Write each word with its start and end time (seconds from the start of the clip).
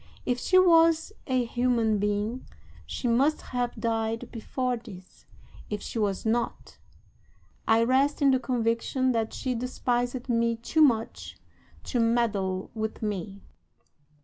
If 0.25 0.39
she 0.39 0.57
was 0.57 1.13
a 1.27 1.45
human 1.45 1.99
being 1.99 2.47
she 2.87 3.07
must 3.07 3.41
have 3.43 3.75
died 3.79 4.31
before 4.31 4.75
this; 4.75 5.27
if 5.69 5.79
she 5.79 5.99
was 5.99 6.25
not, 6.25 6.79
I 7.67 7.83
rest 7.83 8.19
in 8.19 8.31
the 8.31 8.39
conviction 8.39 9.11
that 9.11 9.31
she 9.31 9.53
despised 9.53 10.27
me 10.27 10.55
too 10.55 10.81
much 10.81 11.37
to 11.83 11.99
meddle 11.99 12.71
with 12.73 13.03
me. 13.03 13.43